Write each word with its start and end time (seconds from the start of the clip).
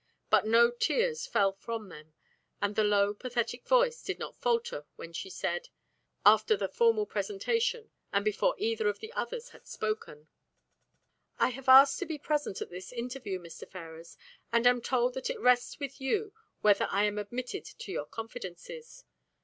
But 0.31 0.47
no 0.47 0.71
tears 0.71 1.27
fell 1.27 1.51
from 1.51 1.89
them, 1.89 2.15
and 2.59 2.75
the 2.75 2.83
low 2.83 3.13
pathetic 3.13 3.67
voice 3.67 4.01
did 4.01 4.17
not 4.17 4.35
falter 4.35 4.87
when 4.95 5.13
she 5.13 5.29
said, 5.29 5.69
after 6.25 6.57
the 6.57 6.67
formal 6.67 7.05
presentation, 7.05 7.91
and 8.11 8.25
before 8.25 8.55
either 8.57 8.87
of 8.87 8.97
the 8.97 9.13
others 9.13 9.49
had 9.49 9.67
spoken: 9.67 10.27
"I 11.37 11.49
have 11.49 11.69
asked 11.69 11.99
to 11.99 12.07
be 12.07 12.17
present 12.17 12.63
at 12.63 12.71
this 12.71 12.91
interview, 12.91 13.37
Mr. 13.39 13.69
Ferrars, 13.69 14.17
and 14.51 14.65
am 14.65 14.81
told 14.81 15.13
that 15.13 15.29
it 15.29 15.39
rests 15.39 15.79
with 15.79 16.01
you 16.01 16.33
whether 16.61 16.87
I 16.89 17.03
am 17.03 17.19
admitted 17.19 17.63
to 17.65 17.91
your 17.91 18.07
confidences. 18.07 19.05